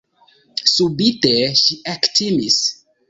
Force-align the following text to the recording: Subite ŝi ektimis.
Subite 0.75 1.33
ŝi 1.61 1.77
ektimis. 1.93 2.59